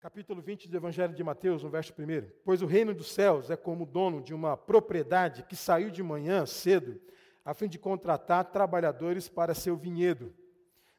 [0.00, 2.30] Capítulo 20 do Evangelho de Mateus, no verso 1.
[2.44, 6.02] Pois o reino dos céus é como o dono de uma propriedade que saiu de
[6.02, 7.00] manhã cedo,
[7.44, 10.32] a fim de contratar trabalhadores para seu vinhedo.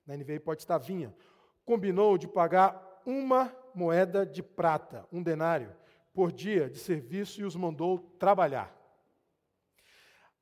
[0.05, 1.15] Na NVI pode estar vinha.
[1.63, 5.73] Combinou de pagar uma moeda de prata, um denário,
[6.13, 8.75] por dia de serviço e os mandou trabalhar.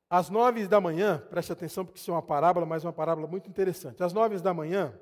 [0.08, 3.48] Às nove da manhã, preste atenção porque isso é uma parábola, mas uma parábola muito
[3.48, 4.02] interessante.
[4.02, 4.92] Às nove da manhã,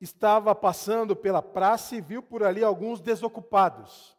[0.00, 4.16] estava passando pela praça e viu por ali alguns desocupados.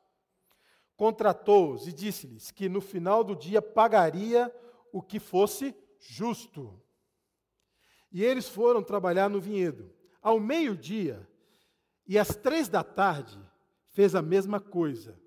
[0.95, 4.53] Contratou-os e disse-lhes que no final do dia pagaria
[4.91, 6.81] o que fosse justo.
[8.12, 9.91] E eles foram trabalhar no vinhedo.
[10.22, 11.27] Ao meio-dia
[12.08, 13.38] e às três da tarde,
[13.92, 15.20] fez a mesma coisa.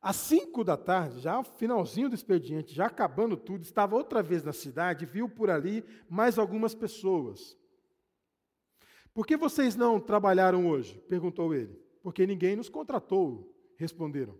[0.00, 4.52] Às cinco da tarde, já finalzinho do expediente, já acabando tudo, estava outra vez na
[4.52, 7.58] cidade, viu por ali mais algumas pessoas.
[9.16, 11.02] Por que vocês não trabalharam hoje?
[11.08, 11.74] perguntou ele.
[12.02, 14.38] Porque ninguém nos contratou, responderam.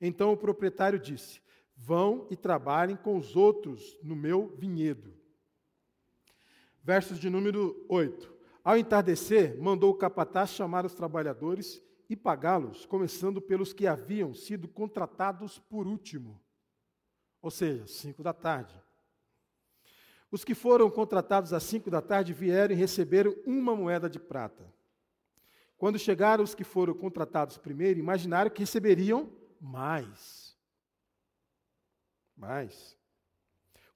[0.00, 1.40] Então o proprietário disse:
[1.76, 5.14] Vão e trabalhem com os outros no meu vinhedo.
[6.82, 8.34] Versos de número 8.
[8.64, 14.66] Ao entardecer, mandou o capataz chamar os trabalhadores e pagá-los, começando pelos que haviam sido
[14.66, 16.42] contratados por último,
[17.40, 18.74] ou seja, cinco da tarde.
[20.30, 24.72] Os que foram contratados às cinco da tarde vieram e receberam uma moeda de prata.
[25.78, 30.56] Quando chegaram os que foram contratados primeiro, imaginaram que receberiam mais.
[32.36, 32.96] Mais.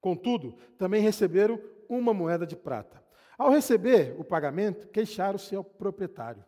[0.01, 3.03] Contudo, também receberam uma moeda de prata.
[3.37, 6.45] Ao receber o pagamento, queixaram-se ao proprietário.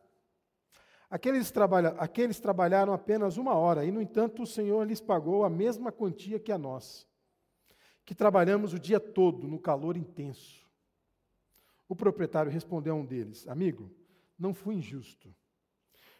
[1.11, 5.51] Aqueles, trabalha, aqueles trabalharam apenas uma hora, e, no entanto, o Senhor lhes pagou a
[5.51, 7.07] mesma quantia que a nós,
[8.05, 10.67] que trabalhamos o dia todo no calor intenso.
[11.89, 13.91] O proprietário respondeu a um deles: Amigo,
[14.39, 15.35] não fui injusto.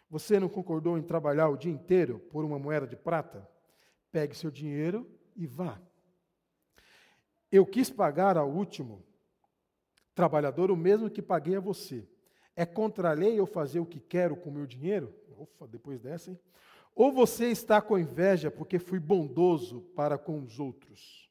[0.09, 3.49] Você não concordou em trabalhar o dia inteiro por uma moeda de prata?
[4.11, 5.81] Pegue seu dinheiro e vá.
[7.51, 9.03] Eu quis pagar ao último
[10.13, 12.07] trabalhador o mesmo que paguei a você.
[12.55, 15.13] É contra a lei eu fazer o que quero com o meu dinheiro?
[15.37, 16.39] Ufa, depois dessa, hein?
[16.95, 21.27] Ou você está com inveja porque fui bondoso para com os outros?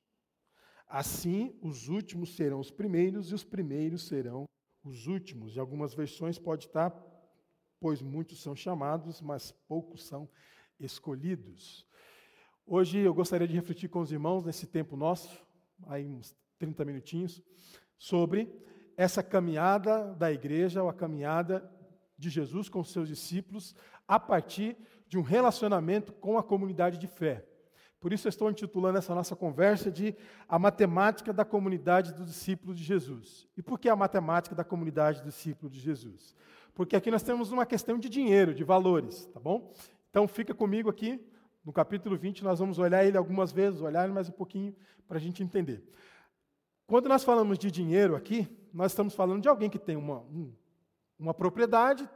[0.94, 4.47] Assim, os últimos serão os primeiros e os primeiros serão
[4.84, 5.56] os últimos.
[5.56, 6.94] Em algumas versões pode estar,
[7.80, 10.28] pois muitos são chamados, mas poucos são
[10.78, 11.86] escolhidos.
[12.66, 15.42] Hoje eu gostaria de refletir com os irmãos nesse tempo nosso,
[15.86, 17.42] aí uns 30 minutinhos,
[17.97, 18.54] sobre
[18.94, 21.72] essa caminhada da igreja, ou a caminhada
[22.19, 23.74] de Jesus com os seus discípulos,
[24.06, 24.76] a partir
[25.09, 27.47] de um relacionamento com a comunidade de fé.
[28.02, 30.12] Por isso eu estou intitulando essa nossa conversa de
[30.48, 33.48] A Matemática da Comunidade dos Discípulos de Jesus.
[33.56, 36.34] E por que a matemática da comunidade dos discípulos de Jesus?
[36.74, 39.72] Porque aqui nós temos uma questão de dinheiro, de valores, tá bom?
[40.10, 41.24] Então fica comigo aqui,
[41.64, 44.74] no capítulo 20, nós vamos olhar ele algumas vezes, olhar mais um pouquinho
[45.06, 45.88] para a gente entender.
[46.88, 50.52] Quando nós falamos de dinheiro aqui, nós estamos falando de alguém que tem uma, um,
[51.16, 52.10] uma propriedade,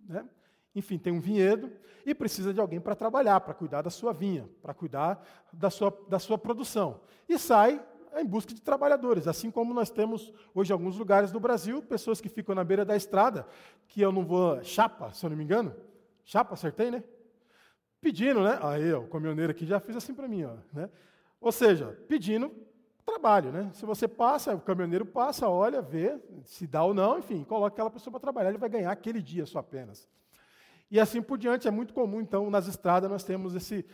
[0.00, 0.26] né?
[0.74, 1.70] Enfim, tem um vinhedo
[2.06, 5.96] e precisa de alguém para trabalhar, para cuidar da sua vinha, para cuidar da sua,
[6.08, 7.00] da sua produção.
[7.28, 7.82] E sai
[8.16, 12.20] em busca de trabalhadores, assim como nós temos hoje em alguns lugares do Brasil, pessoas
[12.20, 13.46] que ficam na beira da estrada,
[13.86, 15.74] que eu não vou, chapa, se eu não me engano,
[16.24, 17.04] chapa, acertei, né?
[18.00, 18.58] Pedindo, né?
[18.62, 20.90] Aí, ó, o caminhoneiro aqui já fez assim para mim, ó, né?
[21.40, 22.52] Ou seja, pedindo
[23.04, 23.70] trabalho, né?
[23.74, 27.90] Se você passa, o caminhoneiro passa, olha, vê se dá ou não, enfim, coloca aquela
[27.90, 30.08] pessoa para trabalhar, ele vai ganhar aquele dia só apenas.
[30.90, 33.86] E assim por diante, é muito comum, então, nas estradas nós temos esse,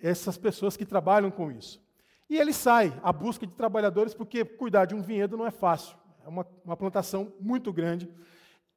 [0.00, 1.80] essas pessoas que trabalham com isso.
[2.28, 5.96] E ele sai à busca de trabalhadores, porque cuidar de um vinhedo não é fácil.
[6.24, 8.08] É uma, uma plantação muito grande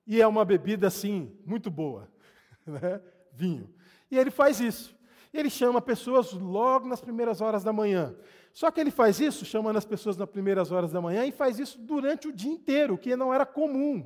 [0.06, 2.09] e é uma bebida, assim, muito boa,
[2.66, 3.02] né?
[3.34, 3.74] vinho.
[4.09, 4.96] E ele faz isso.
[5.34, 8.14] Ele chama pessoas logo nas primeiras horas da manhã.
[8.53, 11.58] Só que ele faz isso chamando as pessoas nas primeiras horas da manhã e faz
[11.58, 14.06] isso durante o dia inteiro, que não era comum.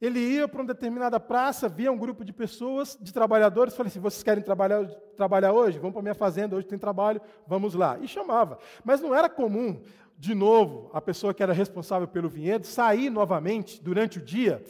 [0.00, 4.00] Ele ia para uma determinada praça, via um grupo de pessoas, de trabalhadores, falava assim:
[4.00, 4.84] vocês querem trabalhar,
[5.16, 5.78] trabalhar hoje?
[5.78, 7.98] Vamos para minha fazenda, hoje tem trabalho, vamos lá.
[7.98, 8.58] E chamava.
[8.84, 9.82] Mas não era comum,
[10.18, 14.62] de novo, a pessoa que era responsável pelo vinhedo sair novamente durante o dia,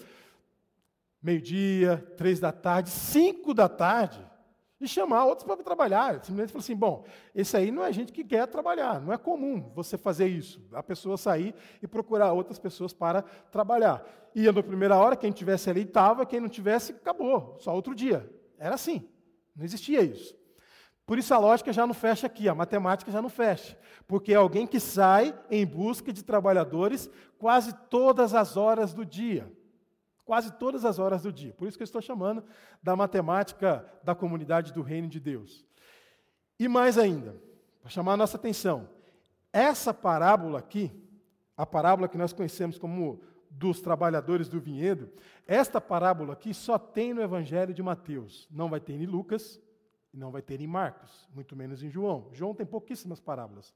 [1.21, 4.25] meio-dia, três da tarde, cinco da tarde,
[4.81, 6.15] e chamar outros para trabalhar.
[6.25, 9.71] Simplesmente falar assim: bom, esse aí não é gente que quer trabalhar, não é comum
[9.75, 10.63] você fazer isso.
[10.73, 14.05] A pessoa sair e procurar outras pessoas para trabalhar.
[14.35, 18.31] Ia na primeira hora, quem tivesse ali estava, quem não tivesse, acabou, só outro dia.
[18.59, 19.09] Era assim,
[19.55, 20.37] não existia isso.
[21.07, 23.79] Por isso a lógica já não fecha aqui, a matemática já não fecha.
[24.09, 27.09] Porque é alguém que sai em busca de trabalhadores
[27.39, 29.51] quase todas as horas do dia.
[30.27, 31.55] Quase todas as horas do dia.
[31.55, 32.43] Por isso que eu estou chamando
[32.83, 35.65] da matemática da comunidade do reino de Deus.
[36.59, 37.37] E mais ainda,
[37.81, 38.89] para chamar a nossa atenção,
[39.53, 40.91] essa parábola aqui,
[41.57, 45.09] a parábola que nós conhecemos como dos trabalhadores do vinhedo,
[45.47, 48.49] esta parábola aqui só tem no Evangelho de Mateus.
[48.51, 49.63] Não vai ter em Lucas,
[50.13, 52.31] não vai ter em Marcos, muito menos em João.
[52.33, 53.73] João tem pouquíssimas parábolas.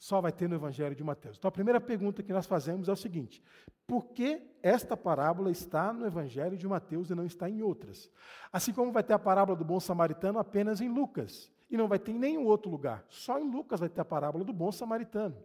[0.00, 1.36] Só vai ter no Evangelho de Mateus.
[1.36, 3.42] Então a primeira pergunta que nós fazemos é o seguinte:
[3.86, 8.10] por que esta parábola está no Evangelho de Mateus e não está em outras?
[8.50, 11.52] Assim como vai ter a parábola do bom samaritano apenas em Lucas.
[11.70, 13.04] E não vai ter em nenhum outro lugar.
[13.10, 15.36] Só em Lucas vai ter a parábola do bom samaritano.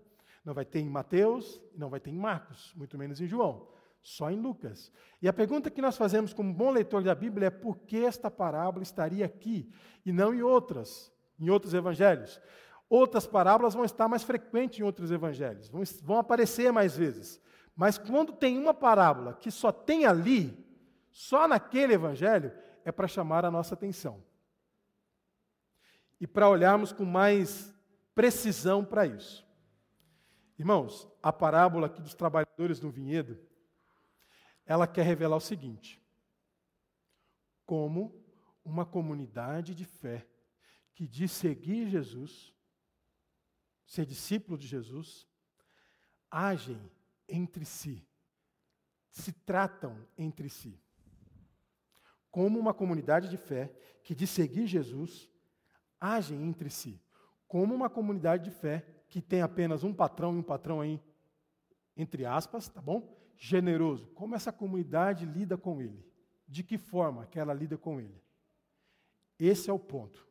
[0.45, 3.67] Não vai ter em Mateus, não vai ter em Marcos, muito menos em João.
[4.01, 4.89] Só em Lucas.
[5.21, 8.31] E a pergunta que nós fazemos como bom leitor da Bíblia é por que esta
[8.31, 9.69] parábola estaria aqui
[10.05, 12.39] e não em outras, em outros evangelhos?
[12.89, 17.41] Outras parábolas vão estar mais frequentes em outros evangelhos, vão, vão aparecer mais vezes.
[17.75, 20.55] Mas quando tem uma parábola que só tem ali,
[21.09, 22.51] só naquele evangelho,
[22.83, 24.23] é para chamar a nossa atenção.
[26.21, 27.73] E para olharmos com mais
[28.13, 29.45] precisão para isso.
[30.57, 33.37] Irmãos, a parábola aqui dos trabalhadores no vinhedo,
[34.65, 36.01] ela quer revelar o seguinte:
[37.65, 38.23] como
[38.63, 40.25] uma comunidade de fé
[40.93, 42.54] que diz seguir Jesus,
[43.85, 45.27] ser discípulo de Jesus,
[46.29, 46.79] agem
[47.27, 48.05] entre si,
[49.09, 50.79] se tratam entre si.
[52.29, 53.73] Como uma comunidade de fé
[54.03, 55.29] que diz seguir Jesus,
[55.99, 57.01] agem entre si.
[57.47, 61.01] Como uma comunidade de fé que tem apenas um patrão e um patrão aí,
[61.95, 63.17] entre aspas, tá bom?
[63.37, 64.07] Generoso.
[64.07, 66.05] Como essa comunidade lida com ele?
[66.47, 68.21] De que forma que ela lida com ele?
[69.39, 70.24] Esse é o ponto.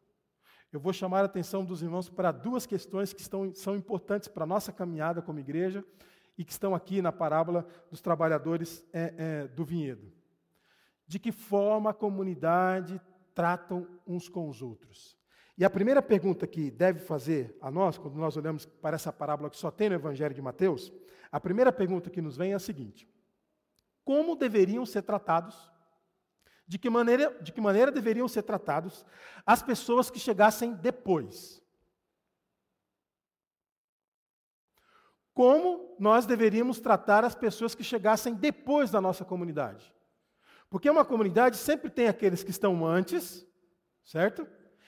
[0.74, 4.42] Eu vou chamar a atenção dos irmãos para duas questões que estão, são importantes para
[4.42, 5.84] a nossa caminhada como igreja
[6.36, 10.12] e que estão aqui na parábola dos trabalhadores é, é, do vinhedo.
[11.06, 13.00] De que forma a comunidade
[13.32, 15.16] tratam uns com os outros?
[15.56, 19.50] E a primeira pergunta que deve fazer a nós, quando nós olhamos para essa parábola
[19.50, 20.92] que só tem no Evangelho de Mateus,
[21.30, 23.08] a primeira pergunta que nos vem é a seguinte:
[24.04, 25.70] Como deveriam ser tratados,
[26.66, 29.04] de que maneira, de que maneira deveriam ser tratados
[29.44, 31.62] as pessoas que chegassem depois?
[35.34, 39.92] Como nós deveríamos tratar as pessoas que chegassem depois da nossa comunidade?
[40.70, 43.46] Porque uma comunidade sempre tem aqueles que estão antes,
[44.04, 44.46] certo?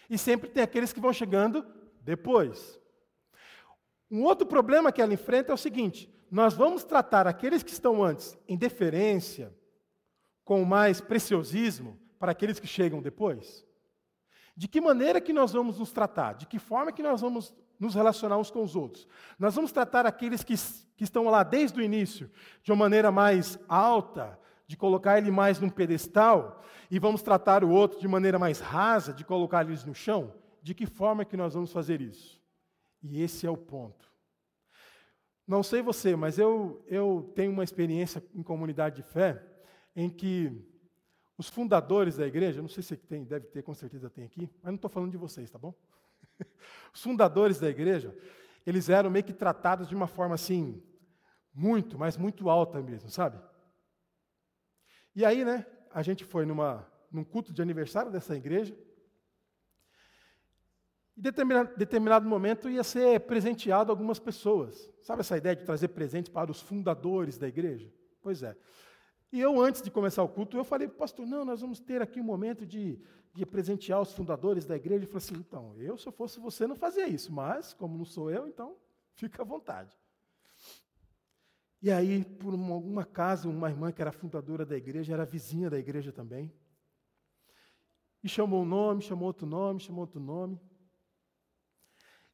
[0.08, 1.66] E sempre tem aqueles que vão chegando
[2.00, 2.80] depois.
[4.10, 8.02] Um outro problema que ela enfrenta é o seguinte: nós vamos tratar aqueles que estão
[8.02, 9.55] antes em deferência,
[10.46, 13.66] com mais preciosismo, para aqueles que chegam depois?
[14.56, 16.34] De que maneira que nós vamos nos tratar?
[16.34, 19.08] De que forma que nós vamos nos relacionar uns com os outros?
[19.40, 20.54] Nós vamos tratar aqueles que,
[20.96, 22.30] que estão lá desde o início
[22.62, 24.38] de uma maneira mais alta,
[24.68, 29.12] de colocar ele mais num pedestal, e vamos tratar o outro de maneira mais rasa,
[29.12, 30.32] de colocar eles no chão?
[30.62, 32.40] De que forma que nós vamos fazer isso?
[33.02, 34.08] E esse é o ponto.
[35.44, 39.55] Não sei você, mas eu, eu tenho uma experiência em comunidade de fé
[39.96, 40.52] em que
[41.38, 44.66] os fundadores da igreja, não sei se tem, deve ter, com certeza tem aqui, mas
[44.66, 45.74] não estou falando de vocês, tá bom?
[46.94, 48.16] Os fundadores da igreja,
[48.66, 50.82] eles eram meio que tratados de uma forma assim,
[51.52, 53.38] muito, mas muito alta mesmo, sabe?
[55.14, 58.76] E aí, né, a gente foi numa, num culto de aniversário dessa igreja.
[61.16, 64.92] Em determinado, determinado momento ia ser presenteado algumas pessoas.
[65.02, 67.90] Sabe essa ideia de trazer presentes para os fundadores da igreja?
[68.20, 68.54] Pois é.
[69.32, 71.80] E eu, antes de começar o culto, eu falei para o pastor, não, nós vamos
[71.80, 73.00] ter aqui um momento de,
[73.34, 75.00] de presentear os fundadores da igreja.
[75.00, 78.04] Ele falou assim, então, eu, se eu fosse você, não fazia isso, mas, como não
[78.04, 78.76] sou eu, então,
[79.14, 79.98] fica à vontade.
[81.82, 85.68] E aí, por uma, uma casa, uma irmã que era fundadora da igreja, era vizinha
[85.68, 86.52] da igreja também.
[88.22, 90.60] E chamou um nome, chamou outro nome, chamou outro nome.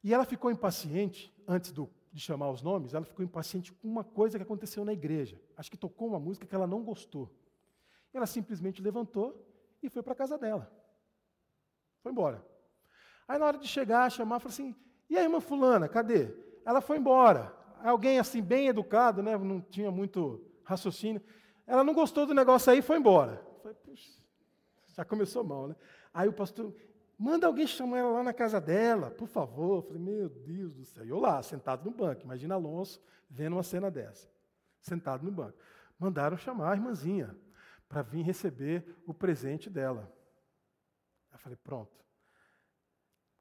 [0.03, 4.03] E ela ficou impaciente, antes do, de chamar os nomes, ela ficou impaciente com uma
[4.03, 5.41] coisa que aconteceu na igreja.
[5.57, 7.29] Acho que tocou uma música que ela não gostou.
[8.13, 9.43] Ela simplesmente levantou
[9.81, 10.71] e foi para a casa dela.
[12.01, 12.45] Foi embora.
[13.27, 14.75] Aí, na hora de chegar, chamar, falou assim:
[15.09, 16.31] E a irmã Fulana, cadê?
[16.63, 21.21] Ela foi embora alguém assim, bem educado, né, não tinha muito raciocínio.
[21.67, 23.45] Ela não gostou do negócio aí e foi embora.
[24.95, 25.75] Já começou mal, né?
[26.13, 26.73] Aí o pastor,
[27.17, 29.77] manda alguém chamar ela lá na casa dela, por favor.
[29.77, 31.05] Eu falei, meu Deus do céu.
[31.05, 32.23] Eu lá, sentado no banco.
[32.23, 34.29] Imagina Alonso vendo uma cena dessa.
[34.81, 35.57] Sentado no banco.
[35.97, 37.35] Mandaram chamar a irmãzinha
[37.87, 40.11] para vir receber o presente dela.
[41.31, 42.03] Eu falei, pronto.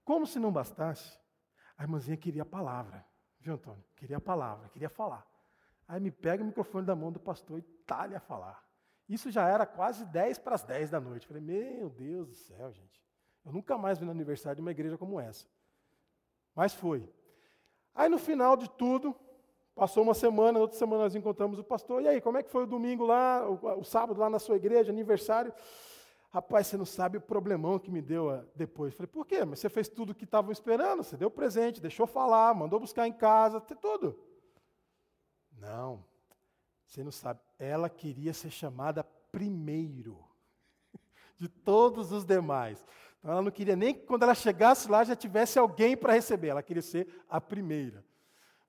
[0.05, 1.19] Como se não bastasse,
[1.77, 3.05] a irmãzinha queria a palavra.
[3.41, 3.85] Viu, Antônio?
[3.97, 5.27] Queria a palavra, queria falar.
[5.87, 8.65] Aí me pega o microfone da mão do pastor e talha a falar.
[9.09, 11.27] Isso já era quase 10 para as 10 da noite.
[11.27, 13.03] Falei, meu Deus do céu, gente.
[13.45, 15.47] Eu nunca mais vi no aniversário de uma igreja como essa.
[16.55, 17.09] Mas foi.
[17.95, 19.15] Aí no final de tudo,
[19.75, 22.03] passou uma semana, outra semana nós encontramos o pastor.
[22.03, 24.57] E aí, como é que foi o domingo lá, o, o sábado lá na sua
[24.57, 25.53] igreja, aniversário?
[26.31, 28.95] Rapaz, você não sabe o problemão que me deu ah, depois.
[28.95, 29.45] Falei, por quê?
[29.45, 33.07] Mas você fez tudo o que estavam esperando, você deu presente, deixou falar, mandou buscar
[33.07, 34.19] em casa, tudo.
[35.59, 36.03] Não,
[36.87, 37.41] você não sabe.
[37.59, 40.25] Ela queria ser chamada primeiro
[41.39, 42.83] de todos os demais.
[43.23, 46.49] Então ela não queria nem que quando ela chegasse lá já tivesse alguém para receber.
[46.49, 48.05] Ela queria ser a primeira.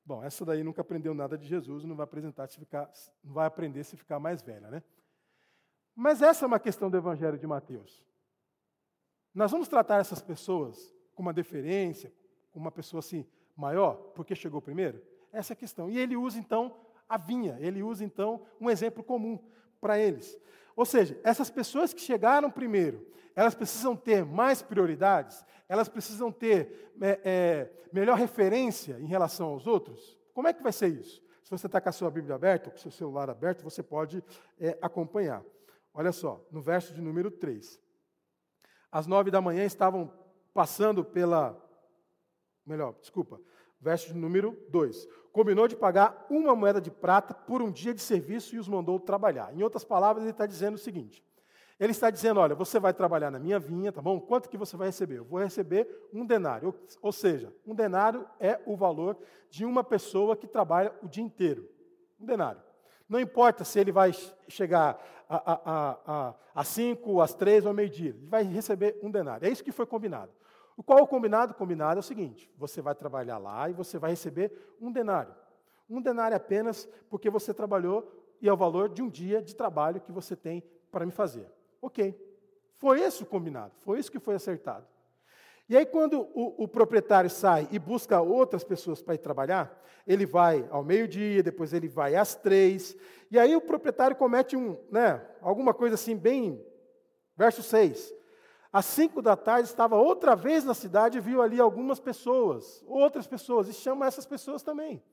[0.05, 2.91] Bom, essa daí nunca aprendeu nada de Jesus, não vai apresentar se ficar,
[3.23, 4.83] não vai aprender se ficar mais velha, né?
[5.95, 8.05] Mas essa é uma questão do Evangelho de Mateus.
[9.33, 12.13] Nós vamos tratar essas pessoas com uma deferência,
[12.51, 15.01] com uma pessoa assim maior, porque chegou primeiro?
[15.31, 15.89] Essa é a questão.
[15.89, 16.75] E ele usa então
[17.07, 17.57] a vinha.
[17.59, 19.39] Ele usa, então, um exemplo comum
[19.79, 20.39] para eles.
[20.75, 26.93] Ou seja, essas pessoas que chegaram primeiro, elas precisam ter mais prioridades, elas precisam ter
[27.01, 30.17] é, é, melhor referência em relação aos outros.
[30.33, 31.21] Como é que vai ser isso?
[31.43, 33.83] Se você está com a sua Bíblia aberta, ou com o seu celular aberto, você
[33.83, 34.23] pode
[34.59, 35.43] é, acompanhar.
[35.93, 37.79] Olha só, no verso de número 3.
[38.91, 40.11] Às nove da manhã estavam
[40.53, 41.59] passando pela.
[42.65, 43.41] Melhor, desculpa.
[43.83, 48.55] Verso número 2 combinou de pagar uma moeda de prata por um dia de serviço
[48.55, 49.51] e os mandou trabalhar.
[49.53, 51.25] Em outras palavras, ele está dizendo o seguinte:
[51.79, 54.21] ele está dizendo, olha, você vai trabalhar na minha vinha, tá bom?
[54.21, 55.17] Quanto que você vai receber?
[55.17, 56.73] Eu vou receber um denário.
[57.01, 59.17] Ou seja, um denário é o valor
[59.49, 61.67] de uma pessoa que trabalha o dia inteiro.
[62.19, 62.61] Um denário.
[63.09, 64.11] Não importa se ele vai
[64.47, 65.03] chegar
[66.53, 68.11] às cinco, às três ou ao meio-dia.
[68.11, 69.47] Ele vai receber um denário.
[69.47, 70.31] É isso que foi combinado.
[70.75, 71.53] O qual o combinado?
[71.53, 75.33] O combinado é o seguinte: você vai trabalhar lá e você vai receber um denário.
[75.89, 78.11] Um denário apenas porque você trabalhou
[78.41, 81.47] e é o valor de um dia de trabalho que você tem para me fazer.
[81.81, 82.19] Ok.
[82.75, 84.85] Foi esse o combinado, foi isso que foi acertado.
[85.69, 90.25] E aí, quando o, o proprietário sai e busca outras pessoas para ir trabalhar, ele
[90.25, 92.97] vai ao meio-dia, depois ele vai às três,
[93.31, 96.63] e aí o proprietário comete um, né, alguma coisa assim, bem.
[97.35, 98.13] Verso 6.
[98.73, 103.27] Às cinco da tarde estava outra vez na cidade e viu ali algumas pessoas, outras
[103.27, 105.03] pessoas, e chama essas pessoas também.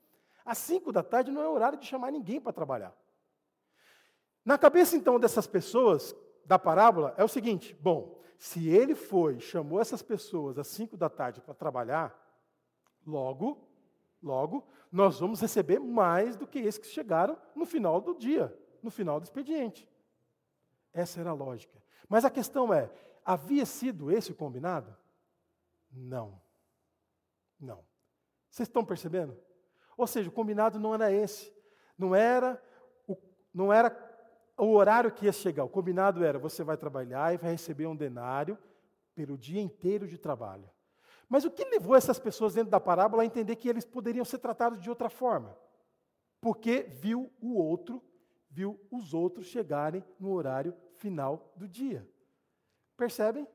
[0.43, 2.91] Às cinco da tarde não é horário de chamar ninguém para trabalhar.
[4.43, 9.79] Na cabeça então dessas pessoas, da parábola, é o seguinte: bom, se ele foi, chamou
[9.79, 12.19] essas pessoas às cinco da tarde para trabalhar,
[13.05, 13.69] logo,
[14.23, 18.51] logo, nós vamos receber mais do que esses que chegaram no final do dia,
[18.81, 19.87] no final do expediente.
[20.91, 21.79] Essa era a lógica.
[22.09, 22.91] Mas a questão é:
[23.23, 24.95] Havia sido esse o combinado?
[25.91, 26.41] Não.
[27.59, 27.83] Não.
[28.49, 29.37] Vocês estão percebendo?
[29.95, 31.53] Ou seja, o combinado não era esse.
[31.97, 32.61] Não era
[33.07, 33.15] o,
[33.53, 33.95] não era
[34.57, 35.63] o horário que ia chegar.
[35.63, 38.57] O combinado era: você vai trabalhar e vai receber um denário
[39.13, 40.69] pelo dia inteiro de trabalho.
[41.29, 44.39] Mas o que levou essas pessoas dentro da parábola a entender que eles poderiam ser
[44.39, 45.57] tratados de outra forma?
[46.41, 48.03] Porque viu o outro,
[48.49, 52.05] viu os outros chegarem no horário final do dia.
[53.01, 53.47] Percebem?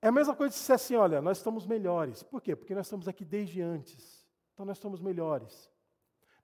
[0.00, 2.22] É a mesma coisa se assim, olha, nós estamos melhores.
[2.22, 2.56] Por quê?
[2.56, 4.26] Porque nós estamos aqui desde antes.
[4.54, 5.70] Então nós estamos melhores.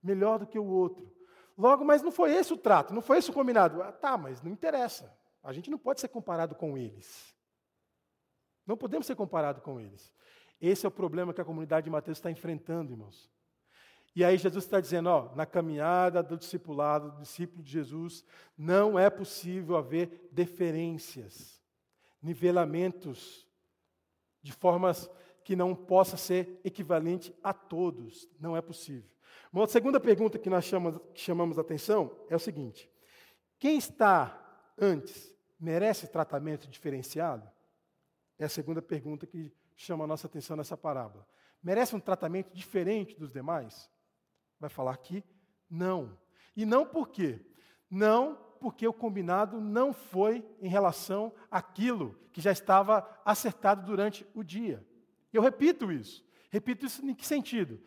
[0.02, 1.10] Melhor do que o outro.
[1.56, 3.80] Logo, mas não foi esse o trato, não foi esse o combinado.
[3.80, 5.10] Ah, tá, mas não interessa.
[5.42, 7.34] A gente não pode ser comparado com eles.
[8.66, 10.12] Não podemos ser comparado com eles.
[10.60, 13.32] Esse é o problema que a comunidade de Mateus está enfrentando, irmãos.
[14.14, 18.24] E aí Jesus está dizendo, ó, na caminhada do discipulado, do discípulo de Jesus,
[18.58, 21.62] não é possível haver deferências,
[22.20, 23.46] nivelamentos,
[24.42, 25.08] de formas
[25.44, 28.28] que não possa ser equivalente a todos.
[28.38, 29.08] Não é possível.
[29.52, 32.90] Uma segunda pergunta que nós chamamos, que chamamos a atenção é o seguinte:
[33.58, 34.38] quem está
[34.78, 37.48] antes merece tratamento diferenciado?
[38.38, 41.26] É a segunda pergunta que chama a nossa atenção nessa parábola.
[41.62, 43.90] Merece um tratamento diferente dos demais?
[44.60, 45.24] Vai falar que
[45.68, 46.16] não.
[46.54, 47.40] E não por quê?
[47.90, 54.44] Não porque o combinado não foi em relação àquilo que já estava acertado durante o
[54.44, 54.86] dia.
[55.32, 56.24] Eu repito isso.
[56.50, 57.80] Repito isso em que sentido?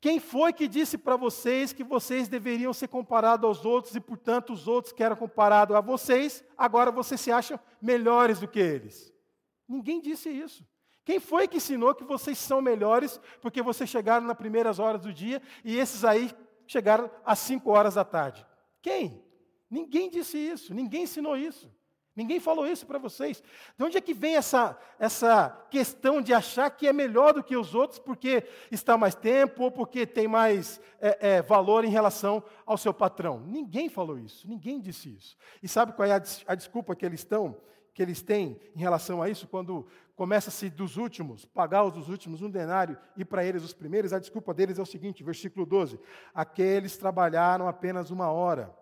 [0.00, 4.52] Quem foi que disse para vocês que vocês deveriam ser comparados aos outros e, portanto,
[4.52, 9.12] os outros que eram comparados a vocês, agora vocês se acham melhores do que eles?
[9.68, 10.66] Ninguém disse isso.
[11.04, 15.12] Quem foi que ensinou que vocês são melhores porque vocês chegaram nas primeiras horas do
[15.12, 16.30] dia e esses aí
[16.66, 18.46] chegaram às 5 horas da tarde?
[18.82, 19.22] Quem?
[19.70, 21.70] Ninguém disse isso, ninguém ensinou isso.
[22.14, 23.42] Ninguém falou isso para vocês.
[23.78, 27.56] De onde é que vem essa, essa questão de achar que é melhor do que
[27.56, 32.42] os outros porque está mais tempo ou porque tem mais é, é, valor em relação
[32.66, 33.40] ao seu patrão?
[33.46, 35.36] Ninguém falou isso, ninguém disse isso.
[35.62, 37.56] E sabe qual é a, a desculpa que eles estão,
[37.94, 39.86] que eles têm em relação a isso quando
[40.20, 44.12] começa-se dos últimos, pagar os dos últimos um denário e para eles os primeiros?
[44.12, 45.98] A desculpa deles é o seguinte, versículo 12:
[46.34, 48.76] aqueles trabalharam apenas uma hora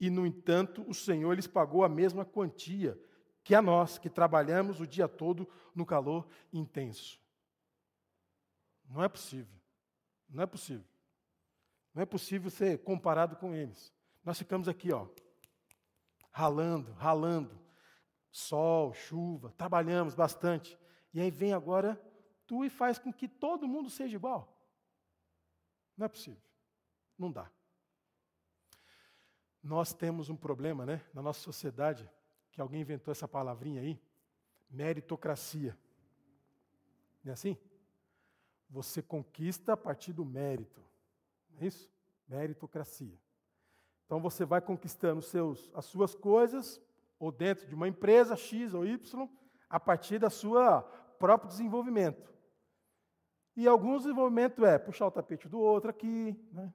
[0.00, 2.98] e, no entanto, o Senhor lhes pagou a mesma quantia
[3.44, 7.20] que a nós, que trabalhamos o dia todo no calor intenso.
[8.88, 9.60] Não é possível.
[10.26, 10.86] Não é possível.
[11.94, 13.92] Não é possível ser comparado com eles.
[14.24, 15.06] Nós ficamos aqui, ó,
[16.30, 17.59] ralando, ralando.
[18.30, 20.78] Sol, chuva, trabalhamos bastante.
[21.12, 22.00] E aí vem agora
[22.46, 24.56] tu e faz com que todo mundo seja igual.
[25.96, 26.40] Não é possível.
[27.18, 27.50] Não dá.
[29.62, 32.08] Nós temos um problema, né, na nossa sociedade,
[32.50, 34.00] que alguém inventou essa palavrinha aí,
[34.70, 35.76] meritocracia.
[37.22, 37.56] Não é assim?
[38.70, 40.82] Você conquista a partir do mérito.
[41.50, 41.90] Não é isso?
[42.26, 43.18] Meritocracia.
[44.06, 46.80] Então você vai conquistando seus, as suas coisas,
[47.20, 49.28] ou dentro de uma empresa X ou Y,
[49.68, 50.82] a partir da sua
[51.18, 52.32] próprio desenvolvimento.
[53.54, 56.72] E alguns desenvolvimento é puxar o tapete do outro aqui, né?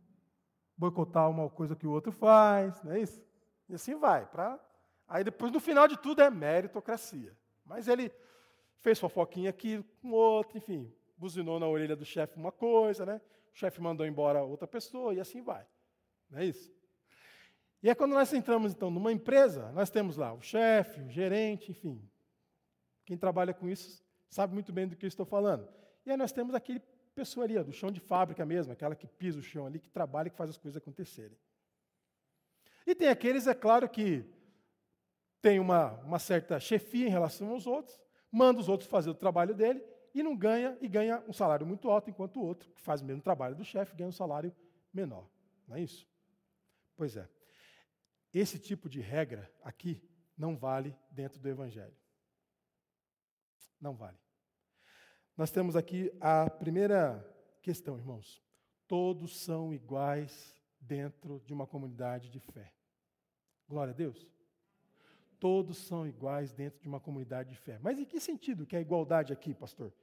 [0.77, 3.25] boicotar uma coisa que o outro faz, não é isso?
[3.67, 4.25] E assim vai.
[4.27, 4.59] Pra...
[5.07, 7.35] Aí depois, no final de tudo, é meritocracia.
[7.65, 8.11] Mas ele
[8.77, 13.19] fez fofoquinha aqui com outro, enfim, buzinou na orelha do chefe uma coisa, né?
[13.51, 15.65] O chefe mandou embora outra pessoa e assim vai.
[16.29, 16.71] Não é isso?
[17.81, 21.71] E é quando nós entramos, então, numa empresa, nós temos lá o chefe, o gerente,
[21.71, 22.01] enfim.
[23.05, 25.67] Quem trabalha com isso sabe muito bem do que eu estou falando.
[26.05, 26.81] E aí nós temos aquele
[27.13, 29.89] pessoa ali, ó, do chão de fábrica mesmo, aquela que pisa o chão ali, que
[29.89, 31.37] trabalha que faz as coisas acontecerem.
[32.85, 34.25] E tem aqueles, é claro, que
[35.41, 37.99] tem uma, uma certa chefia em relação aos outros,
[38.31, 41.89] manda os outros fazer o trabalho dele e não ganha, e ganha um salário muito
[41.89, 44.53] alto, enquanto o outro, que faz o mesmo trabalho do chefe, ganha um salário
[44.93, 45.27] menor.
[45.67, 46.07] Não é isso?
[46.95, 47.27] Pois é.
[48.37, 50.03] Esse tipo de regra aqui
[50.37, 51.95] não vale dentro do Evangelho.
[53.79, 54.17] Não vale.
[55.37, 57.25] Nós temos aqui a primeira
[57.61, 58.43] questão, irmãos.
[58.89, 62.73] Todos são iguais dentro de uma comunidade de fé.
[63.69, 64.27] Glória a Deus.
[65.39, 67.79] Todos são iguais dentro de uma comunidade de fé.
[67.81, 69.93] Mas em que sentido que é a igualdade aqui, pastor?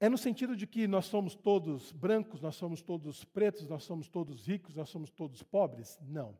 [0.00, 4.08] É no sentido de que nós somos todos brancos, nós somos todos pretos, nós somos
[4.08, 5.96] todos ricos, nós somos todos pobres?
[6.02, 6.36] Não.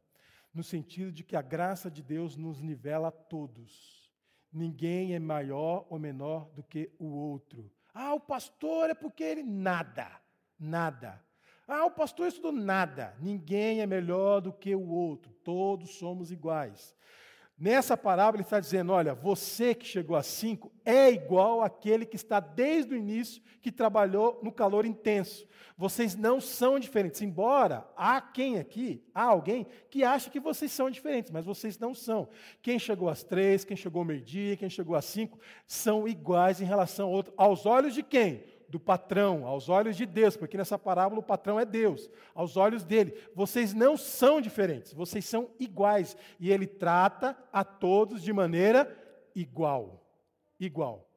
[0.54, 4.10] No sentido de que a graça de Deus nos nivela a todos.
[4.52, 7.70] Ninguém é maior ou menor do que o outro.
[7.92, 10.08] Ah, o pastor é porque ele nada,
[10.58, 11.20] nada.
[11.66, 13.16] Ah, o pastor estudou nada.
[13.20, 15.32] Ninguém é melhor do que o outro.
[15.42, 16.94] Todos somos iguais.
[17.56, 22.16] Nessa parábola ele está dizendo: olha, você que chegou a cinco é igual àquele que
[22.16, 25.46] está desde o início, que trabalhou no calor intenso.
[25.76, 30.88] Vocês não são diferentes, embora há quem aqui, há alguém que acha que vocês são
[30.88, 32.28] diferentes, mas vocês não são.
[32.62, 36.64] Quem chegou às três, quem chegou ao meio-dia, quem chegou às cinco, são iguais em
[36.64, 37.34] relação ao outro.
[37.36, 38.44] Aos olhos de quem?
[38.68, 42.84] Do patrão, aos olhos de Deus, porque nessa parábola o patrão é Deus, aos olhos
[42.84, 43.14] dele.
[43.34, 46.16] Vocês não são diferentes, vocês são iguais.
[46.40, 48.96] E ele trata a todos de maneira
[49.34, 50.02] igual.
[50.58, 51.08] Igual.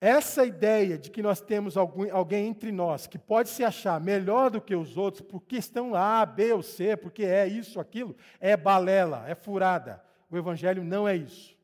[0.00, 4.50] Essa ideia de que nós temos algum, alguém entre nós que pode se achar melhor
[4.50, 8.56] do que os outros por questão A, B ou C, porque é isso, aquilo, é
[8.56, 10.02] balela, é furada.
[10.28, 11.56] O Evangelho não é isso.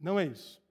[0.00, 0.62] Não é isso.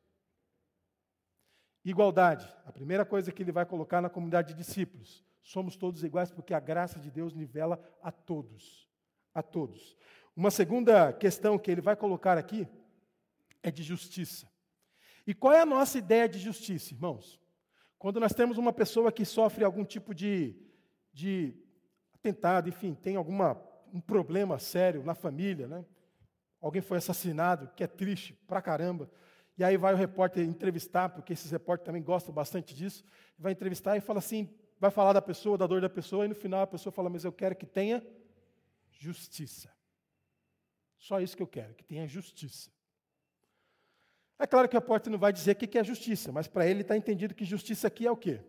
[1.85, 2.51] Igualdade.
[2.65, 5.23] A primeira coisa que ele vai colocar na comunidade de discípulos.
[5.43, 8.89] Somos todos iguais porque a graça de Deus nivela a todos.
[9.33, 9.95] A todos.
[10.35, 12.67] Uma segunda questão que ele vai colocar aqui
[13.61, 14.49] é de justiça.
[15.27, 17.39] E qual é a nossa ideia de justiça, irmãos?
[17.97, 20.55] Quando nós temos uma pessoa que sofre algum tipo de,
[21.13, 21.53] de
[22.13, 23.61] atentado, enfim, tem alguma
[23.93, 25.85] um problema sério na família, né?
[26.59, 29.09] Alguém foi assassinado, que é triste pra caramba.
[29.57, 33.03] E aí vai o repórter entrevistar, porque esses repórteres também gostam bastante disso,
[33.37, 36.35] vai entrevistar e fala assim, vai falar da pessoa, da dor da pessoa, e no
[36.35, 38.05] final a pessoa fala, mas eu quero que tenha
[38.91, 39.73] justiça.
[40.97, 42.69] Só isso que eu quero, que tenha justiça.
[44.37, 46.81] É claro que o repórter não vai dizer o que é justiça, mas para ele
[46.81, 48.41] está entendido que justiça aqui é o quê?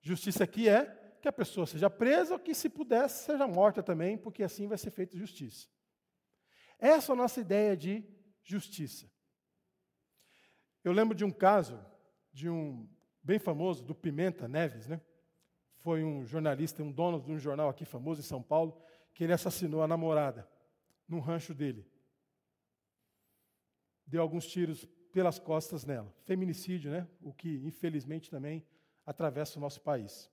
[0.00, 0.86] Justiça aqui é
[1.20, 4.78] que a pessoa seja presa ou que, se pudesse, seja morta também, porque assim vai
[4.78, 5.68] ser feita justiça.
[6.78, 8.02] Essa é a nossa ideia de
[8.42, 9.09] justiça.
[10.82, 11.78] Eu lembro de um caso
[12.32, 12.88] de um
[13.22, 15.00] bem famoso, do Pimenta Neves, né?
[15.76, 18.80] Foi um jornalista, um dono de um jornal aqui famoso em São Paulo,
[19.14, 20.48] que ele assassinou a namorada
[21.06, 21.86] num rancho dele.
[24.06, 26.12] deu alguns tiros pelas costas nela.
[26.24, 27.06] Feminicídio, né?
[27.20, 28.64] O que, infelizmente, também
[29.04, 30.30] atravessa o nosso país.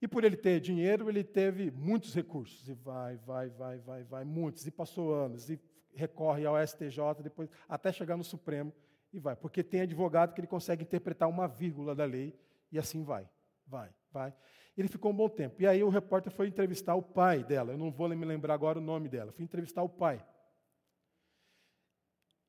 [0.00, 2.68] E por ele ter dinheiro, ele teve muitos recursos.
[2.68, 4.66] E vai, vai, vai, vai, vai, muitos.
[4.66, 5.48] E passou anos.
[5.48, 5.60] E
[5.94, 8.72] recorre ao STJ, depois até chegar no Supremo
[9.12, 9.36] e vai.
[9.36, 12.38] Porque tem advogado que ele consegue interpretar uma vírgula da lei
[12.70, 13.28] e assim vai,
[13.66, 14.34] vai, vai.
[14.76, 15.60] Ele ficou um bom tempo.
[15.60, 17.72] E aí o repórter foi entrevistar o pai dela.
[17.72, 19.32] Eu não vou me lembrar agora o nome dela.
[19.32, 20.24] Fui entrevistar o pai.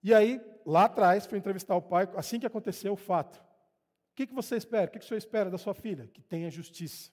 [0.03, 3.37] E aí, lá atrás, fui entrevistar o pai, assim que aconteceu o fato.
[4.11, 4.87] O que, que você espera?
[4.87, 6.07] O que, que o senhor espera da sua filha?
[6.07, 7.11] Que tenha justiça.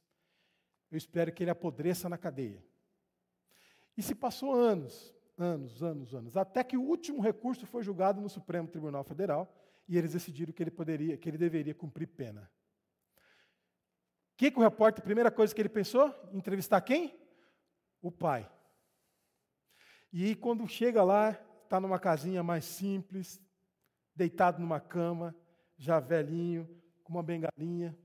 [0.91, 2.65] Eu espero que ele apodreça na cadeia.
[3.97, 8.29] E se passou anos, anos, anos, anos, até que o último recurso foi julgado no
[8.29, 9.53] Supremo Tribunal Federal
[9.89, 12.51] e eles decidiram que ele poderia, que ele deveria cumprir pena.
[14.33, 16.13] O que, que o repórter, a primeira coisa que ele pensou?
[16.33, 17.19] Entrevistar quem?
[18.03, 18.51] O pai.
[20.13, 21.31] E quando chega lá,
[21.63, 23.41] está numa casinha mais simples,
[24.15, 25.35] deitado numa cama,
[25.77, 26.69] já velhinho,
[27.03, 27.97] com uma bengalinha.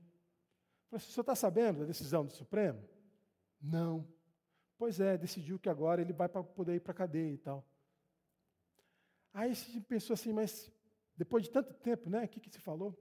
[0.88, 2.82] Falei, o senhor está sabendo da decisão do Supremo?
[3.60, 4.06] Não.
[4.80, 7.68] Pois é, decidiu que agora ele vai para poder ir para a cadeia e tal.
[9.30, 10.72] Aí você pensou assim, mas
[11.14, 12.24] depois de tanto tempo, né?
[12.24, 12.98] O que, que se falou?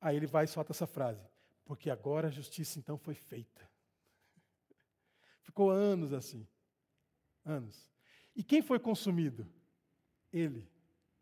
[0.00, 1.22] Aí ele vai e solta essa frase.
[1.66, 3.70] Porque agora a justiça então foi feita.
[5.44, 6.48] Ficou anos assim.
[7.44, 7.92] Anos.
[8.34, 9.46] E quem foi consumido?
[10.32, 10.66] Ele.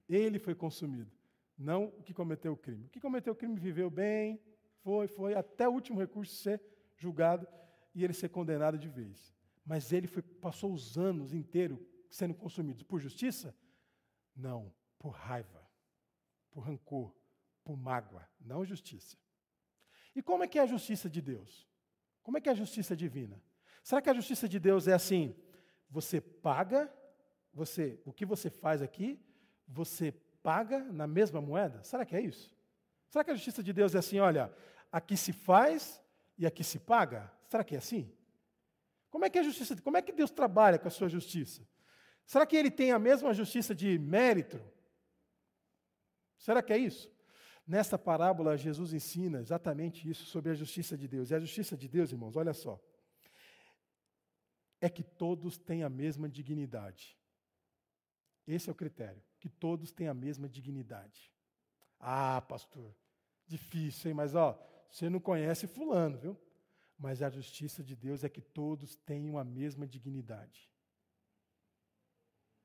[0.08, 1.10] Ele foi consumido.
[1.58, 2.86] Não o que cometeu o crime.
[2.86, 4.40] O que cometeu o crime viveu bem,
[4.84, 6.62] foi, foi, até o último recurso ser
[6.96, 7.48] julgado
[7.96, 9.34] e ele ser condenado de vez.
[9.64, 11.80] Mas ele foi, passou os anos inteiros
[12.10, 13.56] sendo consumido por justiça?
[14.36, 15.66] Não, por raiva,
[16.50, 17.16] por rancor,
[17.64, 19.16] por mágoa, não justiça.
[20.14, 21.66] E como é que é a justiça de Deus?
[22.22, 23.42] Como é que é a justiça divina?
[23.82, 25.34] Será que a justiça de Deus é assim?
[25.88, 26.92] Você paga,
[27.50, 29.18] você, o que você faz aqui,
[29.66, 31.82] você paga na mesma moeda?
[31.82, 32.54] Será que é isso?
[33.08, 34.54] Será que a justiça de Deus é assim, olha,
[34.92, 36.04] aqui se faz
[36.38, 37.32] e aqui se paga?
[37.48, 38.12] Será que é assim?
[39.10, 39.80] Como é que a justiça?
[39.80, 41.66] Como é que Deus trabalha com a sua justiça?
[42.26, 44.60] Será que ele tem a mesma justiça de mérito?
[46.38, 47.10] Será que é isso?
[47.66, 51.30] Nesta parábola, Jesus ensina exatamente isso sobre a justiça de Deus.
[51.30, 52.80] E a justiça de Deus, irmãos, olha só,
[54.80, 57.16] é que todos têm a mesma dignidade.
[58.46, 61.32] Esse é o critério, que todos têm a mesma dignidade.
[61.98, 62.94] Ah, pastor,
[63.46, 64.14] difícil, hein?
[64.14, 64.56] Mas ó,
[64.90, 66.36] você não conhece fulano, viu?
[66.98, 70.70] Mas a justiça de Deus é que todos tenham a mesma dignidade.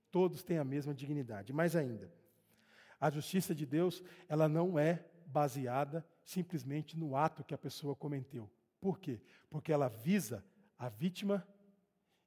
[0.10, 1.54] Todos têm a mesma dignidade.
[1.54, 2.12] Mais ainda,
[3.00, 8.50] a justiça de Deus, ela não é baseada simplesmente no ato que a pessoa cometeu.
[8.80, 9.22] Por quê?
[9.50, 10.46] Porque ela visa
[10.78, 11.48] a vítima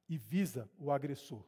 [0.08, 1.44] e visa o agressor.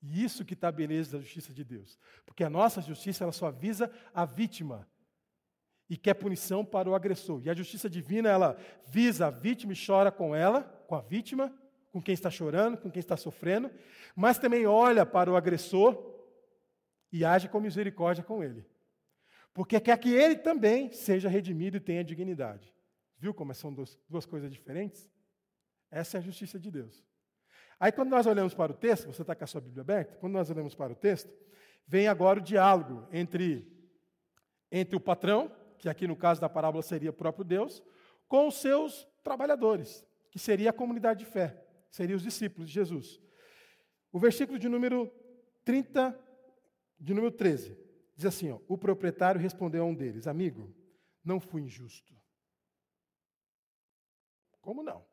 [0.00, 1.98] E isso que está a beleza da justiça de Deus.
[2.24, 4.88] Porque a nossa justiça, ela só visa a vítima
[5.88, 7.40] e quer punição para o agressor.
[7.44, 11.52] E a justiça divina, ela visa a vítima e chora com ela, com a vítima,
[11.90, 13.70] com quem está chorando, com quem está sofrendo,
[14.14, 15.96] mas também olha para o agressor
[17.10, 18.66] e age com misericórdia com ele.
[19.54, 22.72] Porque quer que ele também seja redimido e tenha dignidade.
[23.18, 25.10] Viu como são duas, duas coisas diferentes?
[25.90, 27.02] Essa é a justiça de Deus.
[27.80, 30.16] Aí, quando nós olhamos para o texto, você está com a sua Bíblia aberta?
[30.16, 31.32] Quando nós olhamos para o texto,
[31.86, 33.66] vem agora o diálogo entre,
[34.70, 37.82] entre o patrão que aqui no caso da parábola seria o próprio Deus,
[38.26, 43.20] com os seus trabalhadores, que seria a comunidade de fé, seriam os discípulos de Jesus.
[44.12, 45.10] O versículo de número
[45.64, 46.18] 30,
[46.98, 47.78] de número 13,
[48.14, 50.74] diz assim: ó, O proprietário respondeu a um deles: Amigo,
[51.24, 52.14] não fui injusto.
[54.60, 55.06] Como não?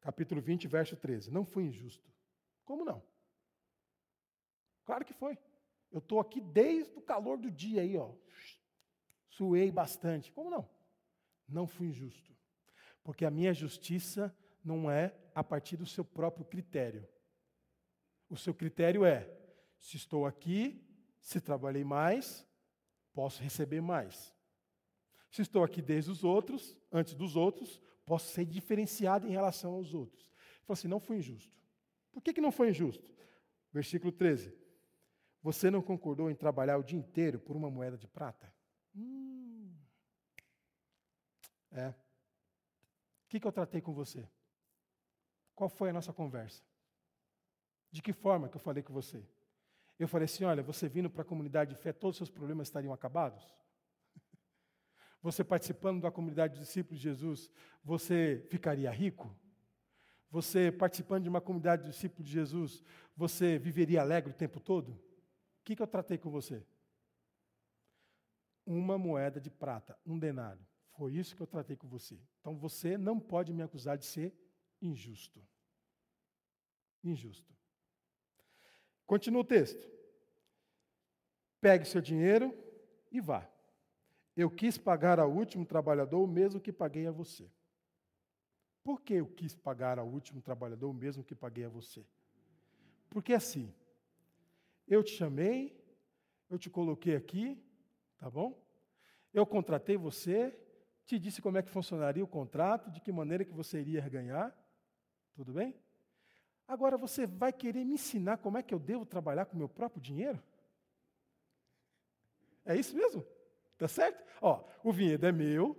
[0.00, 1.30] Capítulo 20, verso 13.
[1.30, 2.12] Não fui injusto.
[2.64, 3.02] Como não?
[4.84, 5.38] Claro que foi.
[5.90, 8.12] Eu estou aqui desde o calor do dia aí, ó,
[9.36, 10.32] suei bastante.
[10.32, 10.68] Como não?
[11.48, 12.34] Não fui injusto.
[13.02, 17.06] Porque a minha justiça não é a partir do seu próprio critério.
[18.28, 19.30] O seu critério é:
[19.78, 20.82] se estou aqui,
[21.20, 22.46] se trabalhei mais,
[23.12, 24.34] posso receber mais.
[25.30, 29.92] Se estou aqui desde os outros, antes dos outros, posso ser diferenciado em relação aos
[29.92, 30.22] outros.
[30.22, 31.52] Ele falou assim: não fui injusto.
[32.12, 33.04] Por que, que não foi injusto?
[33.72, 34.54] Versículo 13.
[35.42, 38.50] Você não concordou em trabalhar o dia inteiro por uma moeda de prata?
[38.96, 39.23] Hum.
[41.74, 41.88] É.
[41.88, 44.26] O que, que eu tratei com você?
[45.54, 46.62] Qual foi a nossa conversa?
[47.90, 49.22] De que forma que eu falei com você?
[49.98, 52.68] Eu falei assim: olha, você vindo para a comunidade de fé, todos os seus problemas
[52.68, 53.44] estariam acabados?
[55.22, 57.50] Você participando da comunidade de discípulos de Jesus,
[57.82, 59.34] você ficaria rico?
[60.30, 62.82] Você participando de uma comunidade de discípulos de Jesus,
[63.16, 65.00] você viveria alegre o tempo todo?
[65.64, 66.64] que, que eu tratei com você?
[68.66, 70.64] Uma moeda de prata, um denário.
[70.96, 72.18] Foi isso que eu tratei com você.
[72.40, 74.32] Então você não pode me acusar de ser
[74.80, 75.42] injusto.
[77.02, 77.52] Injusto.
[79.06, 79.90] Continua o texto.
[81.60, 82.56] Pegue seu dinheiro
[83.10, 83.48] e vá.
[84.36, 87.50] Eu quis pagar ao último trabalhador o mesmo que paguei a você.
[88.82, 92.06] Por que eu quis pagar ao último trabalhador o mesmo que paguei a você?
[93.08, 93.72] Porque assim,
[94.86, 95.80] eu te chamei,
[96.50, 97.62] eu te coloquei aqui,
[98.18, 98.62] tá bom?
[99.32, 100.56] Eu contratei você,
[101.04, 104.54] te disse como é que funcionaria o contrato, de que maneira que você iria ganhar,
[105.34, 105.74] tudo bem?
[106.66, 109.68] Agora você vai querer me ensinar como é que eu devo trabalhar com o meu
[109.68, 110.42] próprio dinheiro?
[112.64, 113.24] É isso mesmo?
[113.76, 114.24] Tá certo?
[114.40, 115.76] Ó, o vinhedo é meu,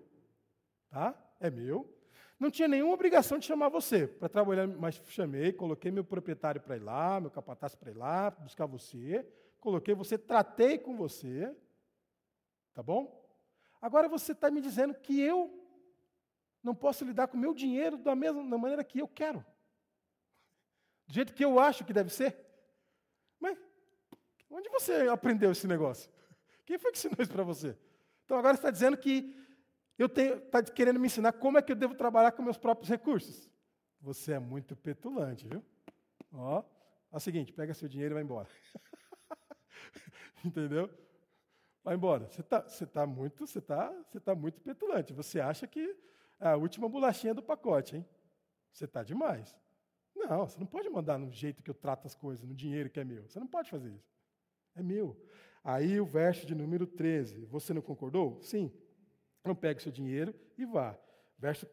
[0.90, 1.16] tá?
[1.40, 1.92] É meu.
[2.40, 6.76] Não tinha nenhuma obrigação de chamar você para trabalhar, mas chamei, coloquei meu proprietário para
[6.76, 9.26] ir lá, meu capataz para ir lá, buscar você,
[9.60, 11.56] coloquei você, tratei com você,
[12.74, 13.25] tá bom?
[13.82, 15.66] Agora você está me dizendo que eu
[16.64, 19.46] não posso lidar com o meu dinheiro da mesma da maneira que eu quero,
[21.08, 22.36] do jeito que eu acho que deve ser.
[23.40, 23.58] Mas
[24.50, 26.12] onde você aprendeu esse negócio?
[26.66, 27.78] Quem foi que ensinou isso para você?
[28.26, 29.36] Então agora está dizendo que
[29.98, 33.50] eu está querendo me ensinar como é que eu devo trabalhar com meus próprios recursos.
[34.02, 35.64] Você é muito petulante, viu?
[36.34, 36.64] Ó,
[37.12, 38.50] é o seguinte, pega seu dinheiro e vai embora.
[40.44, 40.90] Entendeu?
[41.86, 42.28] Vai embora.
[42.28, 45.14] Você está você tá muito, você tá, você tá muito petulante.
[45.14, 45.96] Você acha que
[46.40, 48.06] é a última bolachinha do pacote, hein?
[48.74, 49.56] Você está demais.
[50.16, 53.00] Não, você não pode mandar no jeito que eu trato as coisas, no dinheiro que
[53.00, 53.28] é meu.
[53.28, 54.12] Você não pode fazer isso.
[54.74, 55.16] É meu.
[55.64, 57.46] Aí o verso de número 13.
[57.46, 58.42] Você não concordou?
[58.42, 58.74] Sim.
[59.44, 60.98] Não pegue seu dinheiro e vá.
[61.38, 61.68] Verso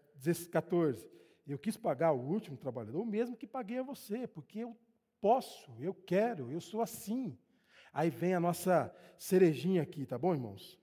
[0.50, 1.10] 14.
[1.46, 4.76] Eu quis pagar o último trabalhador, o mesmo que paguei a você, porque eu
[5.22, 7.38] posso, eu quero, eu sou assim.
[7.92, 10.80] Aí vem a nossa cerejinha aqui, tá bom, irmãos?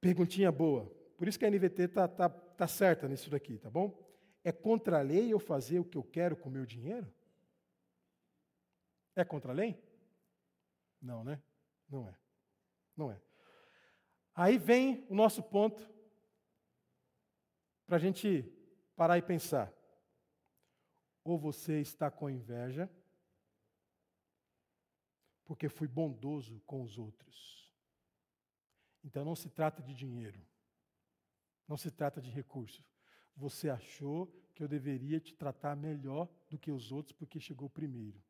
[0.00, 0.86] Perguntinha boa.
[1.16, 3.98] Por isso que a NVT está tá, tá certa nisso daqui, tá bom?
[4.44, 7.12] É contra a lei eu fazer o que eu quero com o meu dinheiro?
[9.16, 9.78] É contra a lei?
[11.00, 11.42] Não, né?
[11.88, 12.14] Não é.
[12.96, 13.20] Não é.
[14.34, 15.90] Aí vem o nosso ponto
[17.86, 18.44] para a gente
[18.94, 19.72] parar e pensar.
[21.24, 22.90] Ou você está com inveja,
[25.50, 27.68] porque fui bondoso com os outros.
[29.02, 30.40] Então não se trata de dinheiro,
[31.66, 32.88] não se trata de recursos.
[33.34, 38.22] Você achou que eu deveria te tratar melhor do que os outros porque chegou primeiro.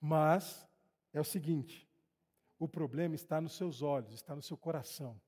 [0.00, 0.66] Mas
[1.12, 1.86] é o seguinte:
[2.58, 5.20] o problema está nos seus olhos, está no seu coração.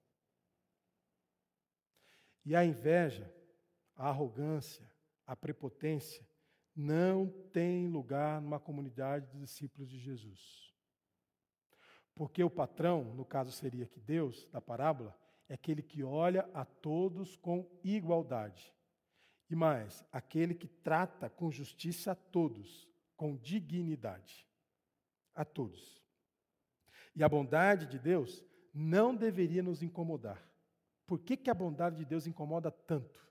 [2.46, 3.30] E a inveja,
[3.94, 4.90] a arrogância,
[5.26, 6.26] a prepotência
[6.74, 10.72] não tem lugar numa comunidade de discípulos de Jesus.
[12.14, 15.16] Porque o patrão, no caso seria que Deus, da parábola,
[15.48, 18.72] é aquele que olha a todos com igualdade.
[19.50, 24.48] E mais, aquele que trata com justiça a todos, com dignidade
[25.34, 26.02] a todos.
[27.14, 30.42] E a bondade de Deus não deveria nos incomodar.
[31.06, 33.22] Por que, que a bondade de Deus incomoda tanto?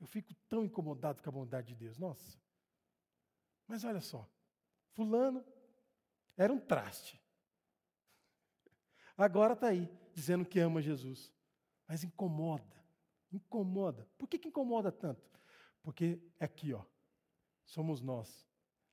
[0.00, 2.38] Eu fico tão incomodado com a bondade de Deus, nossa.
[3.66, 4.28] Mas olha só,
[4.92, 5.44] Fulano
[6.36, 7.20] era um traste.
[9.16, 11.32] Agora está aí, dizendo que ama Jesus.
[11.86, 12.84] Mas incomoda,
[13.32, 14.08] incomoda.
[14.16, 15.28] Por que, que incomoda tanto?
[15.82, 16.84] Porque é aqui, ó,
[17.64, 18.48] somos nós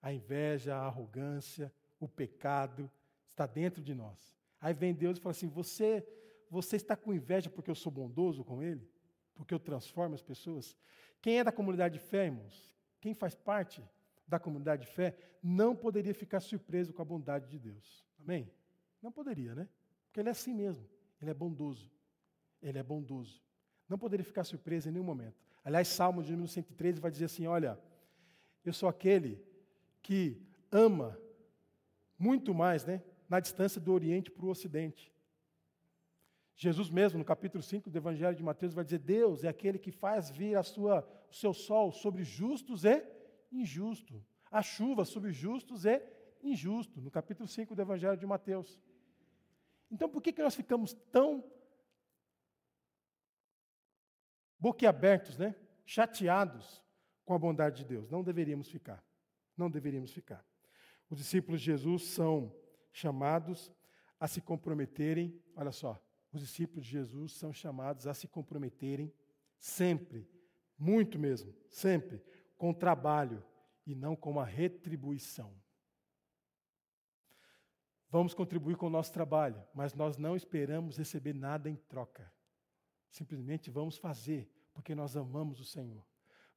[0.05, 2.91] a inveja, a arrogância, o pecado
[3.27, 4.37] está dentro de nós.
[4.61, 6.07] Aí vem Deus e fala assim: você,
[6.47, 8.87] você está com inveja porque eu sou bondoso com Ele?
[9.35, 10.75] Porque eu transformo as pessoas?
[11.21, 12.73] Quem é da comunidade de fé, irmãos?
[12.99, 13.83] Quem faz parte
[14.27, 18.03] da comunidade de fé não poderia ficar surpreso com a bondade de Deus.
[18.19, 18.49] Amém?
[19.01, 19.69] Não poderia, né?
[20.07, 20.87] Porque Ele é assim mesmo.
[21.21, 21.91] Ele é bondoso.
[22.61, 23.43] Ele é bondoso.
[23.87, 25.35] Não poderia ficar surpreso em nenhum momento.
[25.63, 27.79] Aliás, Salmo de número 113 vai dizer assim: Olha,
[28.63, 29.43] eu sou aquele
[30.01, 31.19] que ama
[32.17, 35.11] muito mais, né, na distância do Oriente para o Ocidente.
[36.55, 39.91] Jesus mesmo, no capítulo 5 do Evangelho de Mateus, vai dizer: Deus é aquele que
[39.91, 43.03] faz vir a sua, o seu sol sobre justos e
[43.51, 46.01] injustos, a chuva sobre justos e
[46.41, 48.79] injustos, no capítulo 5 do Evangelho de Mateus.
[49.91, 51.43] Então, por que, que nós ficamos tão
[54.59, 55.55] boquiabertos, né?
[55.85, 56.81] chateados
[57.23, 58.09] com a bondade de Deus?
[58.09, 59.03] Não deveríamos ficar
[59.57, 60.45] não deveríamos ficar.
[61.09, 62.53] Os discípulos de Jesus são
[62.91, 63.71] chamados
[64.19, 66.01] a se comprometerem, olha só,
[66.35, 69.13] os discípulos de Jesus são chamados a se comprometerem
[69.57, 70.29] sempre,
[70.77, 72.21] muito mesmo, sempre,
[72.57, 73.43] com trabalho
[73.85, 75.53] e não como a retribuição.
[78.09, 82.31] Vamos contribuir com o nosso trabalho, mas nós não esperamos receber nada em troca.
[83.09, 86.05] Simplesmente vamos fazer porque nós amamos o Senhor.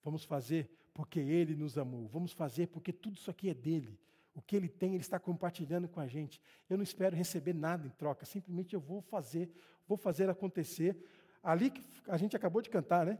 [0.02, 2.06] Vamos fazer porque Ele nos amou.
[2.08, 3.98] Vamos fazer porque tudo isso aqui é dele.
[4.38, 6.40] O que Ele tem, Ele está compartilhando com a gente.
[6.70, 8.24] Eu não espero receber nada em troca.
[8.24, 9.50] Simplesmente eu vou fazer,
[9.86, 10.96] vou fazer acontecer.
[11.42, 13.18] Ali que a gente acabou de cantar, né?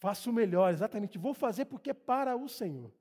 [0.00, 1.16] Faço o melhor, exatamente.
[1.16, 2.92] Vou fazer porque é para o Senhor.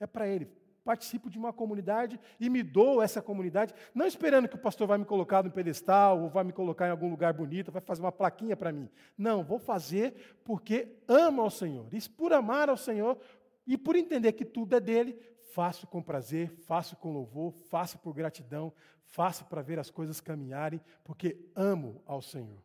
[0.00, 0.50] É para Ele
[0.82, 4.98] participo de uma comunidade e me dou essa comunidade, não esperando que o pastor vai
[4.98, 8.10] me colocar no pedestal ou vai me colocar em algum lugar bonito, vai fazer uma
[8.10, 8.88] plaquinha para mim.
[9.16, 11.86] Não, vou fazer porque amo ao Senhor.
[11.92, 13.16] E por amar ao Senhor
[13.64, 15.16] e por entender que tudo é dele,
[15.52, 18.72] faço com prazer, faço com louvor, faço por gratidão,
[19.04, 22.62] faço para ver as coisas caminharem, porque amo ao Senhor.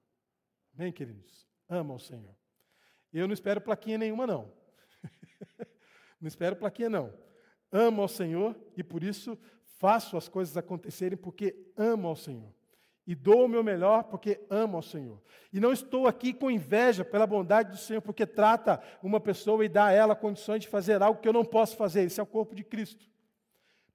[0.73, 1.47] Amém, queridos?
[1.69, 2.35] Amo ao Senhor.
[3.13, 4.51] Eu não espero plaquinha nenhuma, não.
[6.19, 7.27] não espero plaquinha, não
[7.71, 9.37] amo ao Senhor e por isso
[9.77, 12.53] faço as coisas acontecerem porque amo ao Senhor.
[13.07, 15.19] E dou o meu melhor porque amo ao Senhor.
[15.53, 19.69] E não estou aqui com inveja pela bondade do Senhor, porque trata uma pessoa e
[19.69, 22.05] dá a ela condições de fazer algo que eu não posso fazer.
[22.05, 23.09] Isso é o corpo de Cristo.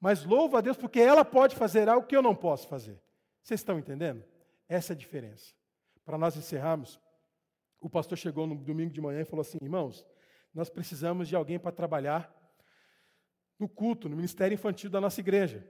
[0.00, 2.98] Mas louvo a Deus porque ela pode fazer algo que eu não posso fazer.
[3.42, 4.24] Vocês estão entendendo?
[4.66, 5.52] Essa é a diferença.
[6.04, 6.98] Para nós encerrarmos,
[7.80, 10.06] o pastor chegou no domingo de manhã e falou assim: irmãos,
[10.54, 12.34] nós precisamos de alguém para trabalhar
[13.58, 15.68] no culto, no ministério infantil da nossa igreja.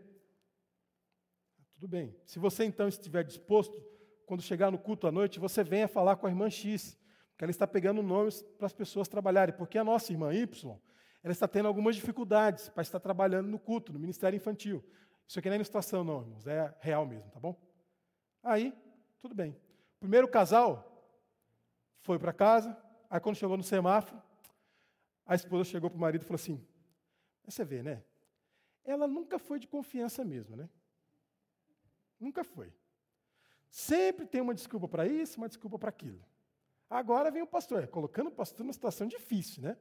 [1.83, 2.15] Tudo bem.
[2.25, 3.77] Se você então estiver disposto,
[4.25, 6.97] quando chegar no culto à noite, você venha falar com a irmã X,
[7.31, 10.79] porque ela está pegando nomes para as pessoas trabalharem, porque a nossa irmã Y,
[11.25, 14.81] ela está tendo algumas dificuldades para estar trabalhando no culto, no ministério infantil.
[15.27, 17.61] Isso aqui não é ilustração, não, irmãos, é real mesmo, tá bom?
[18.45, 18.73] Aí,
[19.21, 19.51] tudo bem.
[19.97, 21.05] O primeiro casal
[22.03, 24.23] foi para casa, aí quando chegou no semáforo,
[25.27, 26.65] a esposa chegou para o marido e falou assim:
[27.45, 28.05] você vê, né?
[28.85, 30.69] Ela nunca foi de confiança mesmo, né?
[32.23, 32.73] Nunca foi.
[33.69, 36.25] Sempre tem uma desculpa para isso, uma desculpa para aquilo.
[36.89, 39.77] Agora vem o pastor, colocando o pastor numa situação difícil, né?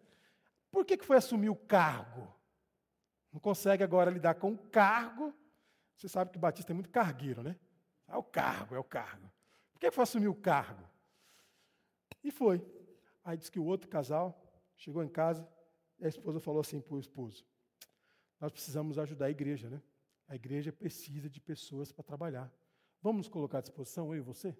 [0.71, 2.33] Por que, que foi assumir o cargo?
[3.31, 5.31] Não consegue agora lidar com o cargo.
[5.95, 7.59] Você sabe que o Batista é muito cargueiro, né?
[8.07, 9.31] É o cargo, é o cargo.
[9.71, 10.83] Por que foi assumir o cargo?
[12.23, 12.65] E foi.
[13.23, 14.41] Aí diz que o outro casal
[14.75, 15.47] chegou em casa
[15.99, 17.45] e a esposa falou assim para o esposo:
[18.39, 19.81] nós precisamos ajudar a igreja, né?
[20.31, 22.49] A igreja precisa de pessoas para trabalhar.
[23.01, 24.57] Vamos nos colocar à disposição, eu e você?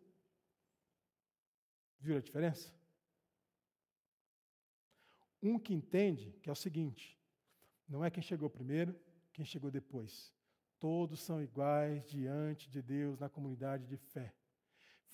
[1.98, 2.76] Viu a diferença?
[5.42, 7.18] Um que entende que é o seguinte:
[7.88, 8.94] não é quem chegou primeiro,
[9.32, 10.34] quem chegou depois.
[10.78, 14.36] Todos são iguais diante de Deus na comunidade de fé.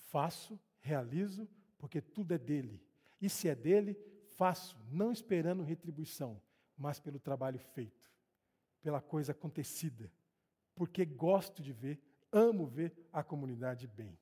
[0.10, 2.84] Faço, realizo, porque tudo é dele.
[3.22, 3.96] E se é dele,
[4.30, 6.42] faço, não esperando retribuição,
[6.76, 8.08] mas pelo trabalho feito
[8.88, 10.10] pela coisa acontecida,
[10.78, 12.00] porque gosto de ver,
[12.32, 14.16] amo ver a comunidade bem.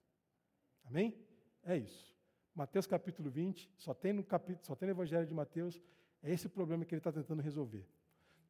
[0.85, 1.13] Amém?
[1.61, 2.15] É isso.
[2.55, 5.81] Mateus capítulo 20, só tem no capítulo, só tem no Evangelho de Mateus,
[6.23, 7.85] é esse problema que ele está tentando resolver.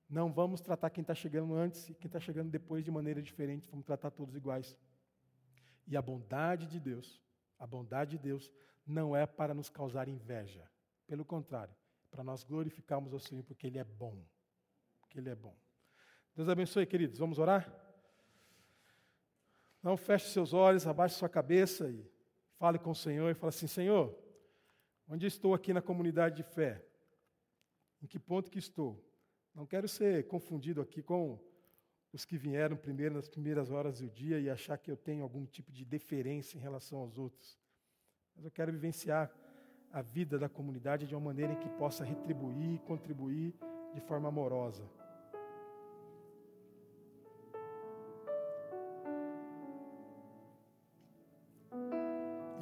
[0.07, 3.67] Não vamos tratar quem está chegando antes e quem está chegando depois de maneira diferente,
[3.71, 4.77] vamos tratar todos iguais.
[5.87, 7.19] E a bondade de Deus,
[7.57, 8.51] a bondade de Deus
[8.85, 10.69] não é para nos causar inveja.
[11.07, 11.73] Pelo contrário,
[12.11, 14.23] para nós glorificarmos o Senhor porque Ele é bom.
[15.01, 15.55] Porque Ele é bom.
[16.35, 17.17] Deus abençoe, queridos.
[17.17, 17.84] Vamos orar?
[19.85, 22.03] Não feche seus olhos, abaixe sua cabeça e
[22.57, 24.17] fale com o Senhor e fale assim: Senhor,
[25.07, 26.83] onde estou aqui na comunidade de fé?
[28.01, 28.99] Em que ponto que estou?
[29.53, 31.39] Não quero ser confundido aqui com
[32.11, 35.45] os que vieram primeiro nas primeiras horas do dia e achar que eu tenho algum
[35.45, 37.55] tipo de deferência em relação aos outros.
[38.35, 39.31] Mas eu quero vivenciar
[39.91, 43.53] a vida da comunidade de uma maneira em que possa retribuir e contribuir
[43.93, 44.83] de forma amorosa.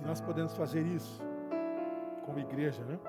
[0.06, 1.22] Nós podemos fazer isso
[2.26, 3.00] como igreja, né?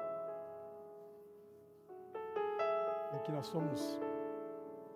[3.15, 4.01] Em que nós somos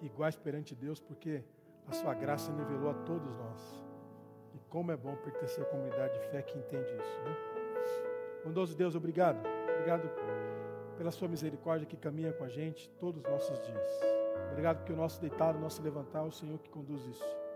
[0.02, 1.42] iguais perante Deus, porque
[1.86, 3.84] a sua graça nivelou a todos nós.
[4.54, 7.36] E como é bom pertencer à comunidade de fé que entende isso, né?
[8.44, 9.38] Bondoso Deus, obrigado.
[9.72, 10.10] Obrigado
[10.96, 14.00] pela sua misericórdia que caminha com a gente todos os nossos dias.
[14.50, 17.47] Obrigado porque o nosso deitar, o nosso levantar, é o Senhor que conduz isso.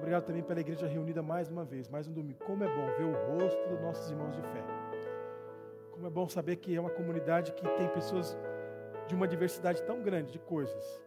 [0.00, 2.42] Obrigado também pela igreja reunida mais uma vez, mais um domingo.
[2.46, 4.64] Como é bom ver o rosto dos nossos irmãos de fé.
[5.92, 8.34] Como é bom saber que é uma comunidade que tem pessoas
[9.06, 11.04] de uma diversidade tão grande de coisas,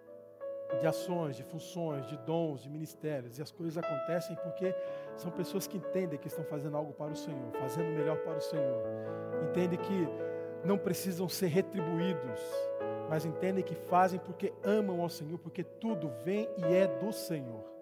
[0.80, 3.40] de ações, de funções, de dons, de ministérios.
[3.40, 4.76] E as coisas acontecem porque
[5.16, 8.38] são pessoas que entendem que estão fazendo algo para o Senhor, fazendo o melhor para
[8.38, 8.84] o Senhor.
[9.50, 10.08] Entendem que
[10.64, 12.40] não precisam ser retribuídos,
[13.10, 17.73] mas entendem que fazem porque amam ao Senhor, porque tudo vem e é do Senhor.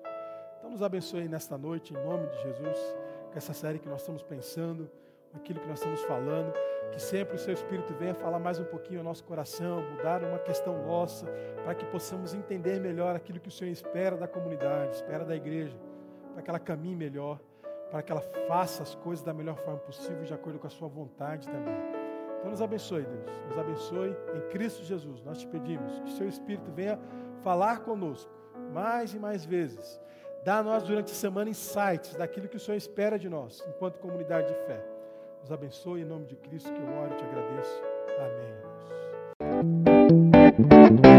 [0.71, 2.95] Então nos abençoe nesta noite, em nome de Jesus,
[3.29, 4.89] com essa série que nós estamos pensando,
[5.33, 6.53] aquilo que nós estamos falando,
[6.93, 10.39] que sempre o Seu Espírito venha falar mais um pouquinho ao nosso coração, mudar uma
[10.39, 11.27] questão nossa,
[11.65, 15.77] para que possamos entender melhor aquilo que o Senhor espera da comunidade, espera da igreja,
[16.31, 17.37] para que ela caminhe melhor,
[17.91, 20.87] para que ela faça as coisas da melhor forma possível, de acordo com a Sua
[20.87, 21.75] vontade também.
[22.39, 25.21] Então nos abençoe, Deus, nos abençoe em Cristo Jesus.
[25.21, 26.97] Nós te pedimos que o Seu Espírito venha
[27.43, 28.31] falar conosco
[28.71, 29.99] mais e mais vezes.
[30.43, 33.99] Dá a nós durante a semana insights daquilo que o Senhor espera de nós, enquanto
[33.99, 34.83] comunidade de fé.
[35.39, 37.81] Nos abençoe em nome de Cristo que eu oro e te agradeço.
[39.39, 41.10] Amém.